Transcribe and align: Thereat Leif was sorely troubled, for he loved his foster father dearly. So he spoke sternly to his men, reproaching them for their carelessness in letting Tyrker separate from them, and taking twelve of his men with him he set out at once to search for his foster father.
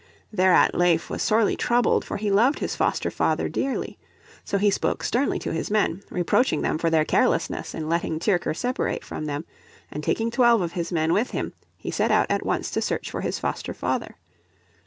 Thereat 0.33 0.73
Leif 0.73 1.11
was 1.11 1.21
sorely 1.21 1.55
troubled, 1.55 2.03
for 2.03 2.17
he 2.17 2.31
loved 2.31 2.57
his 2.57 2.75
foster 2.75 3.11
father 3.11 3.47
dearly. 3.47 3.99
So 4.43 4.57
he 4.57 4.71
spoke 4.71 5.03
sternly 5.03 5.37
to 5.37 5.53
his 5.53 5.69
men, 5.69 6.01
reproaching 6.09 6.63
them 6.63 6.79
for 6.79 6.89
their 6.89 7.05
carelessness 7.05 7.75
in 7.75 7.87
letting 7.87 8.17
Tyrker 8.17 8.55
separate 8.57 9.05
from 9.05 9.25
them, 9.25 9.45
and 9.91 10.03
taking 10.03 10.31
twelve 10.31 10.61
of 10.63 10.71
his 10.71 10.91
men 10.91 11.13
with 11.13 11.29
him 11.29 11.53
he 11.77 11.91
set 11.91 12.09
out 12.09 12.31
at 12.31 12.43
once 12.43 12.71
to 12.71 12.81
search 12.81 13.11
for 13.11 13.21
his 13.21 13.37
foster 13.37 13.75
father. 13.75 14.15